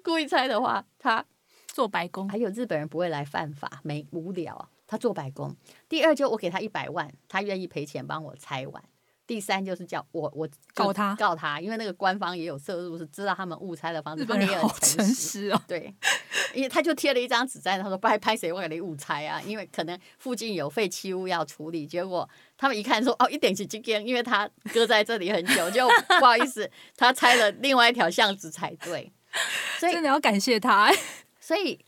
[0.03, 1.25] 故意拆的话，他
[1.69, 2.29] 做白工。
[2.29, 5.55] 还有日本人不会来犯法，没无聊，他做白工。
[5.89, 8.83] 第二就我给他一百万，他愿意赔钱帮我拆完。
[9.31, 15.63] 第三就是叫我我告他告他，因为那个官方也有摄入，是知道他们误拆的方式，他们也很诚实哦。
[15.69, 15.95] 对，
[16.53, 19.41] 因为他就贴了一张纸在，他说拍拍谁我给你误拆啊？
[19.43, 25.87] 因为可能附近有废弃物要处理，结果他们一看说哦，一点起惊惊，因为他搁在这里很久，就
[26.19, 29.13] 不好意思，他拆了另外一条巷子才对。
[29.79, 30.93] 所以真的要感谢他。
[31.41, 31.79] 所以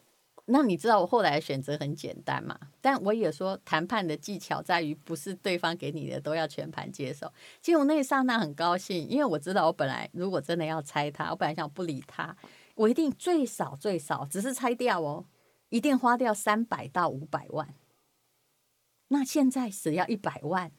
[0.47, 2.59] 那你知道我后来选择很简单嘛？
[2.81, 7.33] 但我也说谈判的技巧在于，不是对方给你的都要全盘接受。
[7.61, 12.37] 其实我那一刹那很高兴，因为我知道我本来如果真的要拆他，我本来想不理他，
[12.75, 15.25] 我一定最少最少只是拆掉哦，
[15.69, 17.75] 一定花掉三百到五百万。
[19.09, 20.73] 那现在只要一百万，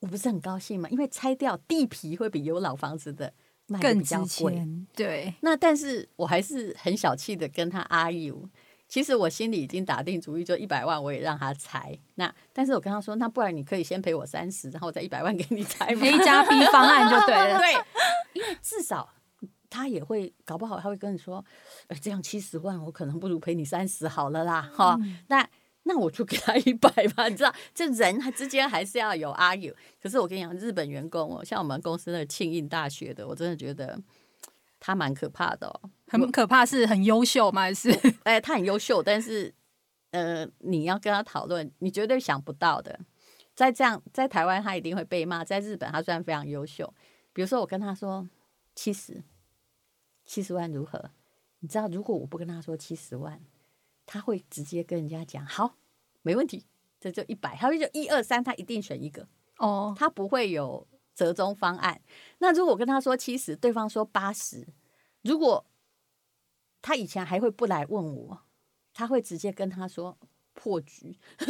[0.00, 0.90] 我不是很高兴吗？
[0.90, 3.32] 因为拆掉地皮会比有老房子的。
[3.80, 5.34] 更比较贵，对。
[5.40, 8.48] 那但是我还是很小气的跟他 argue。
[8.88, 11.98] 其实我心里已经打定主意，就一百万我也让他拆。
[12.16, 15.86] 那但是我跟他说，那不然你可以先赔我三十，然后再一百万给你拆。
[15.86, 17.56] A 加 B 方案就对了。
[17.60, 17.72] 对，
[18.34, 19.08] 因为至少
[19.70, 21.42] 他也会搞不好他会跟你说，
[21.86, 25.18] 呃，这样七十万我可能不如赔你三十好了啦，哈、嗯。
[25.28, 25.48] 那。
[25.84, 29.74] 那我就给他一百吧， 你知道，这人之间还是要有 argue。
[30.00, 33.98] 可是我跟你讲，日本员工哦，像我们公司那个庆应大学的，我真的觉得
[34.78, 35.90] 他蛮可怕的哦。
[36.06, 37.62] 很可怕，是很优秀吗？
[37.62, 37.90] 还是？
[38.22, 39.52] 哎，他很优秀，但是
[40.12, 43.00] 呃，你要跟他讨论，你绝对想不到的。
[43.54, 46.92] 在这样，在台湾他一定会被骂，在日本他虽然非常优秀。
[47.32, 48.28] 比如说，我跟他说
[48.74, 49.22] 七十，
[50.24, 51.10] 七十万如何？
[51.60, 53.40] 你知道，如果我不跟他说七十万。
[54.06, 55.76] 他会直接跟人家讲好，
[56.22, 56.66] 没问题，
[57.00, 57.56] 这就一百。
[57.56, 59.26] 他会就一二三，他一定选一个
[59.58, 62.00] 哦，他不会有折中方案。
[62.38, 64.66] 那如果我跟他说七十，对方说八十，
[65.22, 65.64] 如果
[66.80, 68.42] 他以前还会不来问我，
[68.92, 70.18] 他会直接跟他说
[70.52, 71.18] 破局。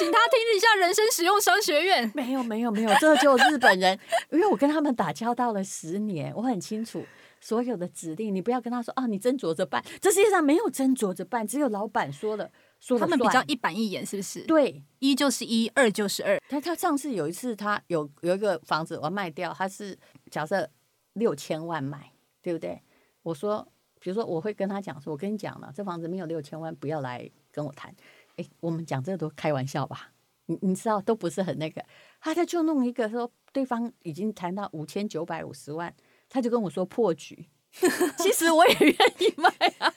[0.00, 2.10] 请他听一下人生实用商学院。
[2.14, 3.98] 没有没有没有，这就日本人，
[4.32, 7.04] 因为我跟他们打交道了十年，我很清楚。
[7.42, 9.82] 所有的指令，你不要跟他说啊，你斟酌着办。
[10.00, 13.00] 这世界上没有斟酌着办，只有老板说了说了。
[13.00, 14.40] 他们比较一板一眼，是不是？
[14.44, 16.38] 对，一就是一，二就是二。
[16.48, 19.98] 他他上次有一次，他有有一个房子我要卖掉，他是
[20.30, 20.68] 假设
[21.14, 22.10] 六千万买，
[22.42, 22.82] 对不对？
[23.22, 23.66] 我说，
[24.00, 27.94] 比如说我会跟他讲说，我跟你讲了，这房子没有六千万，不要来跟我谈。
[28.40, 30.12] 哎，我们讲这个都开玩笑吧？
[30.46, 31.84] 你你知道都不是很那个。
[32.20, 35.94] 他他就弄一个说，对方已经谈到五千九百五十万。
[36.32, 37.48] 他就跟我说破局，
[38.18, 39.48] 其实我也愿意卖
[39.78, 39.92] 啊。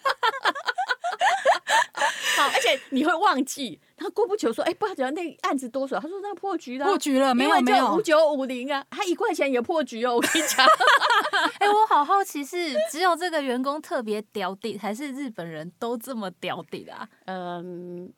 [2.35, 5.99] 好，而且你会忘记，他过不久说，哎、欸，不晓得那案子多少？
[5.99, 10.15] 他说那破局了，破局了，没有没有，五九五零啊，他一块钱也破局哦。
[10.15, 10.65] 我跟你讲，
[11.59, 17.07] 哎、欸，我好好奇是只有这个员工特别屌屌，还是日本人都这么屌屌啊？
[17.25, 18.11] 嗯，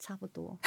[0.00, 0.58] 差不多，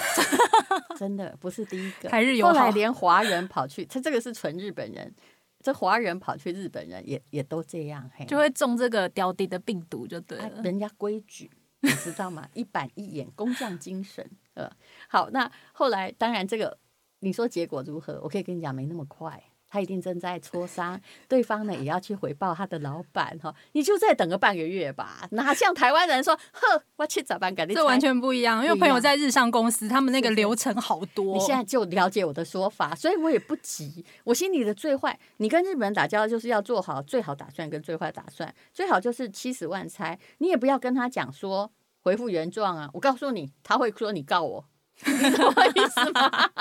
[0.97, 5.13] 真的不是第一个，台日友好，后来连华人跑去，他这个是纯日本人。
[5.61, 10.61] 这华人跑去日本人也也都这样，嘿，就会中这个刁地的病毒就对了。
[10.61, 12.45] 人家规矩，你知道吗？
[12.53, 14.29] 一板一眼，工匠精神。
[14.55, 14.69] 呃，
[15.07, 16.77] 好，那后来当然这个，
[17.19, 18.19] 你说结果如何？
[18.21, 19.41] 我可以跟你讲，没那么快。
[19.73, 25.27] 他一定正在磋商，对方呢也要去回报他的老板哈，你就再等个半个月吧。
[25.31, 27.73] 哪像台湾人说，呵，我去早班赶你。
[27.73, 31.33] 这完全不一样，因为朋友在日上公司，他们那个流程好多。
[31.33, 34.05] 你现在就了解我的说法，所以我也不急。
[34.25, 38.53] 我心里的最坏，你跟日本人打交道就是要做好最好打算跟最坏打算。
[38.71, 41.71] 最好就是七十万拆，你也不要跟他讲说
[42.03, 42.88] 回复原状啊。
[42.93, 44.65] 我告诉你，他会说你告我，
[45.03, 46.51] 你懂我意思吗？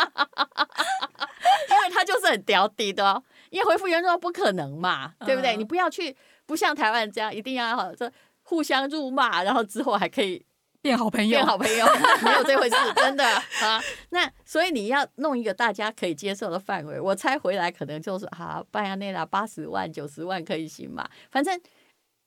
[1.90, 5.57] 他就是很屌底的哦，因为回复原状不可能嘛，对不对？
[5.57, 6.16] 你不要去，
[6.47, 8.11] 不像台湾这样，一定要这
[8.42, 10.45] 互相辱骂，然后之后还可以
[10.81, 11.87] 变好朋友，变好朋友，
[12.25, 13.81] 没有这回事，真的啊。
[14.11, 21.09] 那所以你要弄一个大家可以接受的范围，我猜回来可能就是啊，半亚内拉八十万、九十万可以行嘛？
[21.31, 21.61] 反正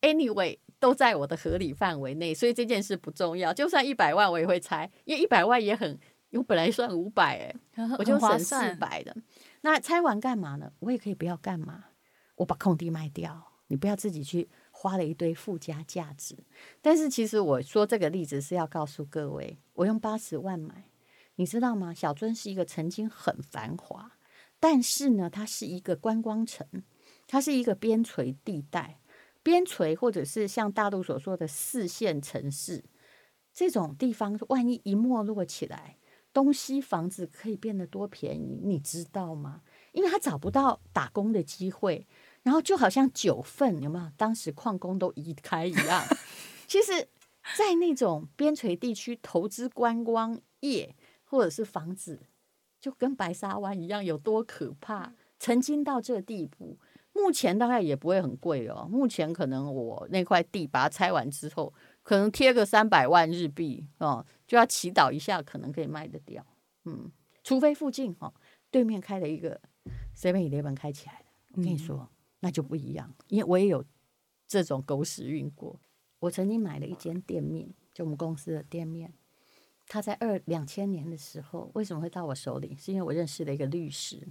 [0.01, 3.53] anyway 都在我的合理范围内，所以这件事不重要。
[3.53, 5.99] 就算一百万我也会猜，因为一百万也很，
[6.37, 7.37] 我本来算五百
[7.75, 9.15] 哎，我就省四百的。
[9.61, 10.71] 那拆完干嘛呢？
[10.79, 11.85] 我也可以不要干嘛，
[12.35, 16.37] 我把空地卖掉，你不要自己去花了一堆附加价值。
[16.81, 20.89] 但是其实我说这个例子是要告诉各位，我用八十万买，
[21.35, 21.93] 你知道吗？
[21.93, 24.11] 小樽是一个曾经很繁华，
[24.59, 26.67] 但是呢，它是一个观光城，
[27.27, 28.99] 它是一个边陲地带，
[29.41, 32.83] 边陲或者是像大陆所说的四线城市
[33.51, 35.97] 这种地方，万一一没落起来。
[36.35, 39.61] 东西房子可以变得多便宜，你知道吗？
[39.93, 42.05] 因为他找不到打工的机会，
[42.43, 44.11] 然后就好像九份有没有？
[44.17, 46.03] 当时矿工都移开一样。
[46.67, 47.07] 其实，
[47.57, 50.93] 在那种边陲地区投资观光业
[51.23, 52.19] 或者是房子，
[52.81, 55.13] 就跟白沙湾一样，有多可怕？
[55.39, 56.77] 曾经到这地步，
[57.13, 58.85] 目前大概也不会很贵哦。
[58.91, 61.73] 目前可能我那块地把它拆完之后。
[62.03, 66.45] 可能贴个三百万日币哦，就要祈祷一下，可能可以卖得掉。
[66.83, 67.11] 嗯，
[67.43, 68.33] 除非附近哦，
[68.69, 69.59] 对面开了一个
[70.15, 73.83] Seven Eleven 开起来了，我跟你说，那就不一样，因为我也有
[74.47, 75.79] 这这种狗屎运过。
[76.19, 79.13] 我曾经买了一间店面，就我们公司的店面，
[79.87, 82.75] 他在二两千年的时候为什么会到我手里？
[82.75, 84.27] 是因为我认识了一个律师，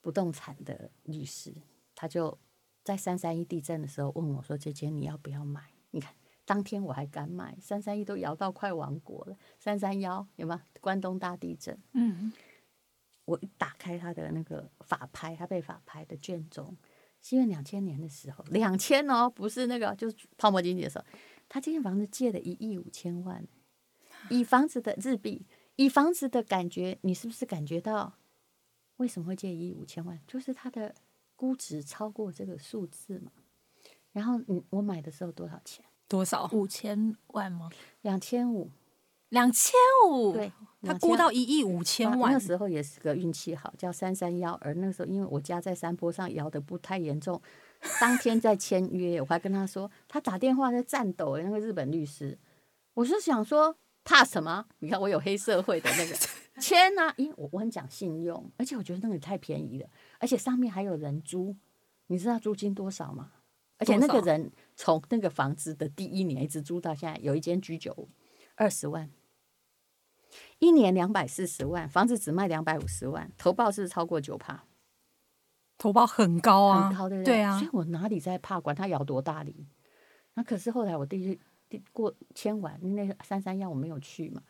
[0.00, 1.54] 不动产的律师，
[1.94, 2.38] 他就
[2.82, 6.14] 在三三一地震的时候问我说：“姐姐，你要不要买？”你看。
[6.48, 9.36] 当天我还敢买，三三一都摇到快亡国了。
[9.58, 10.62] 三三幺有吗？
[10.80, 11.78] 关东大地震。
[11.92, 12.32] 嗯，
[13.26, 16.74] 我一打开他的那个法拍，他被法拍的卷宗，
[17.20, 21.04] 是因为两千年的时候，两千哦，不是那个，就是泡沫经济的时候，
[21.50, 23.46] 他这间房子借了一亿五千万，
[24.30, 25.44] 以房子的日币，
[25.76, 28.14] 以房子的感觉，你是不是感觉到
[28.96, 30.18] 为什么会借一亿五千万？
[30.26, 30.94] 就是他的
[31.36, 33.30] 估值超过这个数字嘛。
[34.12, 35.84] 然后你我买的时候多少钱？
[36.08, 36.48] 多少？
[36.52, 37.70] 五千万吗？
[38.00, 38.70] 两千五，
[39.28, 39.74] 两千
[40.08, 40.32] 五。
[40.32, 40.50] 对，
[40.82, 42.32] 他估到一亿五千万。
[42.32, 44.54] 那时候也是个运气好，叫三三幺。
[44.62, 47.40] 而那时候因为我家在山坡上，摇的不太严重，
[48.00, 51.36] 当天在签约，我还跟他说，他打电话在颤抖。
[51.36, 52.38] 那个日本律师，
[52.94, 54.64] 我是想说怕什么？
[54.78, 56.16] 你看我有黑社会的那个
[56.58, 61.54] 签啊，因为我我很讲信用，而且我觉得那个也太便宜了，而且上面还有人租，
[62.06, 63.32] 你知道租金多少吗？
[63.78, 68.08] 而且那个人从那个房子的第一年一直租到现在，有一间居酒屋，
[68.54, 69.10] 二十万，
[70.60, 74.62] 一年两百四十万，房子只卖两百五十万，投报是是超过九趴？
[75.78, 76.92] 投报很高啊，
[77.24, 77.42] 对？
[77.42, 78.60] 啊，所以我哪里在怕？
[78.60, 79.66] 管他摇多大力？
[80.34, 84.40] 那可是后来我第一第过签完那三三幺我没有去嘛，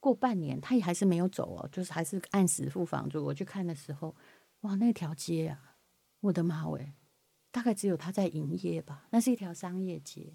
[0.00, 3.22] 过半年他也还是没有走哦，就是还是按时付房租。
[3.22, 4.16] 我去看的时候，
[4.62, 5.76] 哇，那条街啊，
[6.20, 6.94] 我的妈喂！
[7.56, 10.34] 大概只有他在营业吧，那是一条商业街。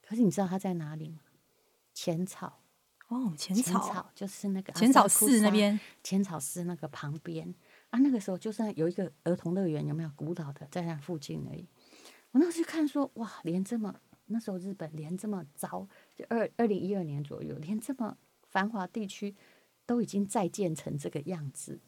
[0.00, 1.18] 可是你知道他在哪里吗？
[1.92, 2.62] 浅草
[3.08, 7.52] 哦，浅草，就是那个浅草寺那边，浅草寺那个旁边
[7.88, 7.98] 啊。
[7.98, 11.66] 那个时候就算有一个儿童乐园，有没有古老的在那附近而已。
[12.30, 13.92] 我那时候看说，哇，连这么
[14.26, 18.16] 那时候日本连这么糟，就二二零一二年左右，连这么
[18.48, 19.34] 繁华地区
[19.84, 21.80] 都已经再建成这个样子。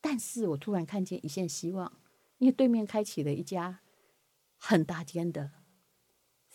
[0.00, 1.92] 但是我突然看见一线希望，
[2.38, 3.80] 因为对面开启了一家。
[4.66, 5.50] 很大间的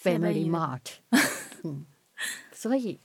[0.01, 0.81] Family Mart，
[1.63, 1.85] 嗯，
[2.51, 2.99] 所以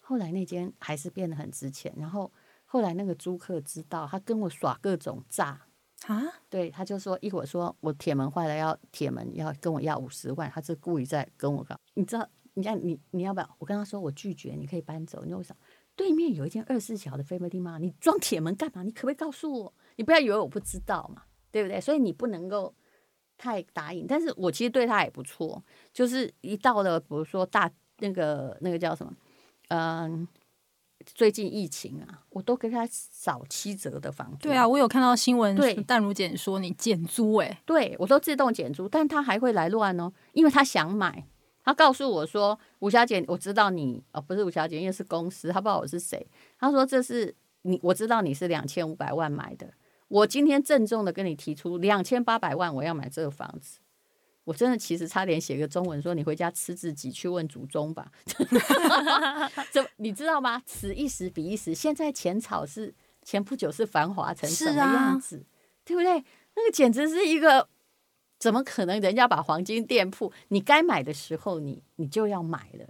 [0.00, 1.94] 后来那间还是变得很值钱。
[1.96, 2.32] 然后
[2.64, 5.66] 后来那个租客知道，他跟我耍各种诈
[6.08, 11.78] 啊，对，他就说一会儿说我铁门坏了，要铁门要跟我要五十万，他是故意在跟我搞。
[11.94, 13.56] 你知道，你看你你要不要？
[13.60, 15.24] 我跟他说我拒绝，你可以搬走。
[15.24, 15.62] 你为什么？
[15.94, 18.82] 对面有一间二十四小的 Family Mart，你装铁门干嘛？
[18.82, 19.74] 你可不可以告诉我？
[19.94, 21.80] 你不要以为我不知道嘛，对不对？
[21.80, 22.74] 所以你不能够。
[23.38, 27.70] 太答应，但是我其实对他也不错，就是一到了，比如说大
[28.00, 29.12] 那个那个叫什么，
[29.68, 30.26] 嗯，
[31.06, 34.48] 最近疫情啊，我都给他少七折的房租。
[34.48, 41.24] 对啊，我有看到新闻，对，淡如姐说你减租哎、欸，对我都自动减租，但他还会来乱哦，因为他想买，
[41.62, 46.26] 他告诉我说，吴小姐，我知道你哦，不是吴小姐，因为是公司，他不知道我是谁，
[46.58, 49.72] 他说这是你，我知道你是两千五百万买的。
[50.08, 53.78] 我今天郑重的跟你提出两千八百万，我要买这个房子。
[54.44, 58.10] 我真的其实差点写个中文说，你回家吃自己去问祖宗吧。
[59.70, 60.62] 这你知道吗？
[60.64, 61.74] 此一时彼一时。
[61.74, 65.44] 现在浅草是前不久是繁华成什么样子，啊、
[65.84, 66.24] 对不对？
[66.56, 67.68] 那个简直是一个，
[68.38, 68.98] 怎么可能？
[68.98, 72.88] 人家把黄金店铺，你该买的时候你你就要买了。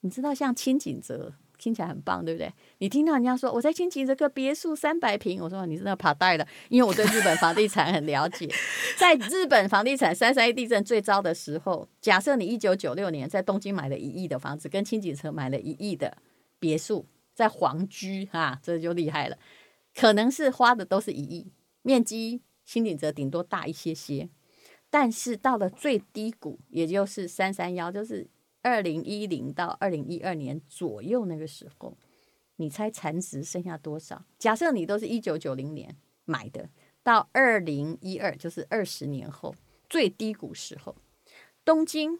[0.00, 1.32] 你知道像清景泽。
[1.58, 2.50] 听起来很棒，对不对？
[2.78, 8.48] 你听到人家说我在清景这个别墅三百平，我说你真的爬带了，因为我对日本房地产很了解。
[8.96, 16.16] 在日本房地产三三一地震最糟的时候，假设你一九九六年在东京买了一亿的房子，跟清景泽买了一亿的
[16.60, 19.36] 别墅，在皇居哈，这就厉害了。
[19.94, 24.28] 可能是花的都是一亿，面积清景泽顶多大一些些，
[24.88, 28.28] 但是到了最低谷，也就是三三幺，就是。
[28.62, 31.96] 二零一零到二零一二年左右那个时候，
[32.56, 34.24] 你猜残值剩下多少？
[34.38, 36.68] 假设你都是一九九零年买的，
[37.02, 39.54] 到二零一二就是二十年后
[39.88, 40.96] 最低谷时候，
[41.64, 42.18] 东京，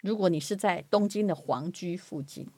[0.00, 2.48] 如果你是在东京的皇居附近，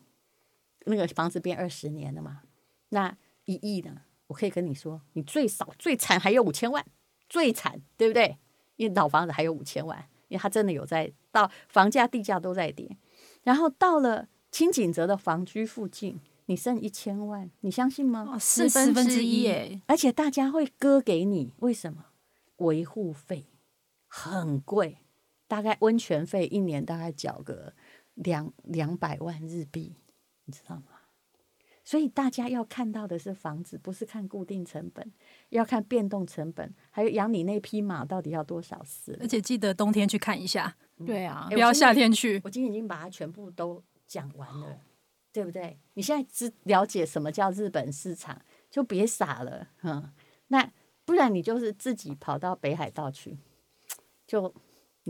[0.84, 2.42] 那个房子变二十年了嘛，
[2.90, 4.02] 那一亿呢？
[4.28, 6.86] 我可以跟你说，你最少最惨还有五千万，
[7.28, 8.38] 最惨对不对？
[8.76, 10.08] 因为老房子还有五千万。
[10.30, 12.96] 因为它真的有在到房价、地价都在跌，
[13.42, 18.38] 然后到了清景泽的房居附近，你剩一千万，你相信吗？
[18.38, 19.82] 四分之一耶！
[19.86, 22.06] 而且大家会割给你，为什么？
[22.56, 23.46] 维护费
[24.06, 24.98] 很贵，
[25.46, 27.74] 大概温泉费一年大概缴个
[28.14, 29.96] 两两百万日币，
[30.44, 30.99] 你知道吗？
[31.90, 35.12] 所以大家要看到的是房子，不是看固定成本，
[35.48, 39.16] 要看变动成本，还有养你那匹马到底要多少饲。
[39.20, 42.40] 而且记得冬天去看一下，对啊，不要夏天去。
[42.44, 44.78] 我今天已经把它全部都讲完了，
[45.32, 45.80] 对不对？
[45.94, 50.12] 你现在知了解什么叫日本市场，就别傻了，嗯。
[50.46, 50.70] 那
[51.04, 53.36] 不然你就是自己跑到北海道去，
[54.28, 54.54] 就。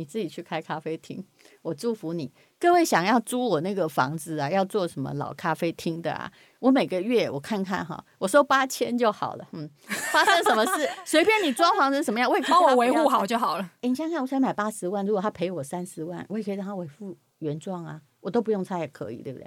[0.00, 1.22] 你自己去开咖啡厅，
[1.60, 2.32] 我祝福你。
[2.58, 6.32] 各位想要租我那个房子啊，要做什么老咖啡厅的啊？
[6.58, 9.46] 我每个月我看看哈，我收八千就好了。
[9.52, 9.68] 嗯，
[10.10, 13.70] 发生什么事随便你装潢成什么样，我也帮我维护好就好了。
[13.82, 19.46] 欸，你想想，我才买八十万，如果他赔我三十万，我也可以让他维护原状啊，我都不用拆也可以，对不对？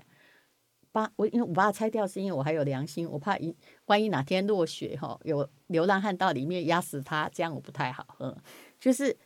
[0.91, 8.06] 把我因为我把它拆掉，是因为我还有良心，我怕一万一哪天落雪哈，有流浪汉到里面压死他，这样我不太好。
[8.20, 8.36] 嗯，
[8.80, 9.18] 就是。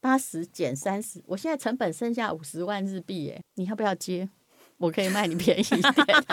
[0.00, 4.28] 八十减三十，我现在成本剩下五十万日币耶，你要不要接？
[4.78, 5.64] 我可以卖你便宜一
[6.04, 6.24] 点。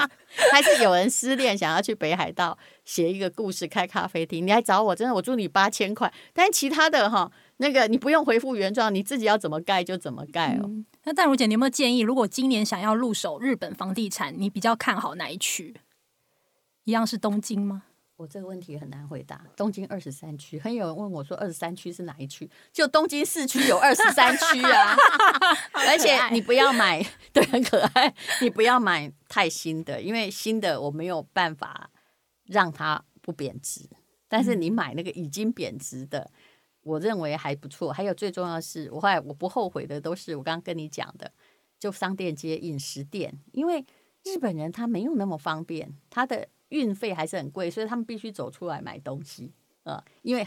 [0.52, 6.14] 还是有人失恋想要去北海道写一个故事，开咖啡厅，你来找我，真的我租你八千块。
[6.34, 10.70] 但其他的哈，那个你不用回复原状，你自己要怎么盖就怎么盖哦。
[11.06, 12.02] 那淡如姐，你有没有建议？
[12.02, 15.74] 如果今年想要入手日本房地产，你比较看好哪一区？
[16.84, 17.84] 一样是东京吗？
[18.24, 19.46] 我这个问题很难回答。
[19.54, 22.50] 东京二十三区，很有人问我说二十三区是哪一区？
[22.72, 24.96] 就东京市区有二十三区啊！
[25.90, 28.14] 而且你不要买，对，很可爱。
[28.42, 31.92] 你不要买太新的，因为新的我没有办法
[32.46, 33.90] 让它不贬值。
[34.30, 36.32] 但是你买那个已经贬值的，
[36.84, 37.92] 我认为还不错。
[37.92, 41.30] 还有最重要的是，我后来我不后悔的都是我刚刚跟你讲的，
[41.78, 43.86] 就商店街、饮食店，因为
[44.24, 46.48] 日本人他没有那么方便，他的。
[46.74, 49.54] 运费还是很贵，所以他们必须走出来买东西
[49.84, 50.46] 啊、呃，因为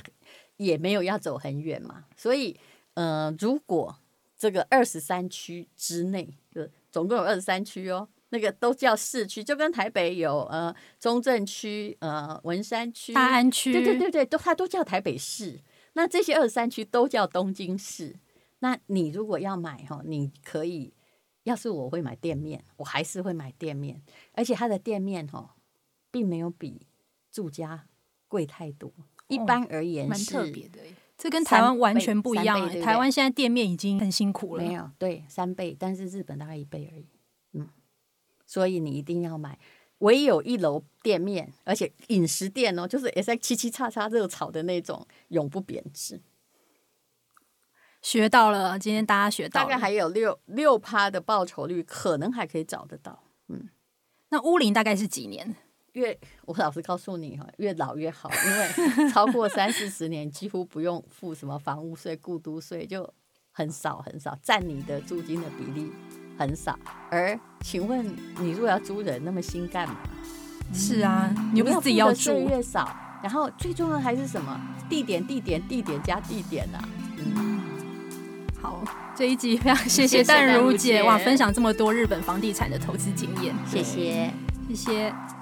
[0.56, 2.04] 也没有要走很远嘛。
[2.16, 2.58] 所以，
[2.94, 3.96] 呃，如果
[4.36, 15.60] 这个二十三区之内，就总共有二十三区哦，那个都叫市区，就跟台北有呃中正区、呃文山区、大安区，对对对对，都它都叫台北市。
[15.92, 18.16] 那这些二十三区都叫东京市。
[18.58, 20.92] 那你如果要买哈，你可以，
[21.44, 24.02] 要是我会买店面，我还是会买店面，
[24.32, 25.55] 而且它的店面哈。
[26.16, 26.86] 并没有比
[27.30, 27.84] 住家
[28.26, 28.90] 贵太多，
[29.28, 30.80] 一般而言是、特别的。
[31.18, 32.58] 这跟台湾完全不一样。
[32.58, 37.06] 对对台湾现在店面已经很辛苦了，没有对三倍，但是日本大概一倍而已。
[37.52, 37.68] 嗯，
[38.46, 39.58] 所以你一定要买，
[39.98, 46.22] 唯有一楼店面，而且饮食店哦，就是也在七七叉叉热炒的那种，永不贬值。
[48.00, 53.22] 学到了，今天大家学到了，大概还有六六趴的报酬率，可能还可以找得到。
[53.48, 53.68] 嗯，
[54.30, 55.54] 那乌林大概是几年？
[55.96, 63.12] 越我老实告诉你哈，越老越好，因为 超过三四十年几乎不用付什么房屋税、故都税，就
[63.50, 65.90] 很少很少，占你的租金的比例
[66.38, 66.78] 很少。
[67.10, 68.06] 而请问
[68.38, 69.96] 你如果要租人，那么新干嘛？
[70.74, 72.94] 是啊，你又不是自己要住，越少。
[73.22, 74.60] 然后最重要的还是什么？
[74.90, 76.78] 地点、地点、地点加地点啊！
[77.16, 77.60] 嗯，
[78.60, 78.84] 好，
[79.16, 84.30] 这一集非常谢谢淡如姐，谢谢淡如姐哇，分享这么多日本房地产的投资经验，谢谢，
[84.68, 85.35] 谢谢。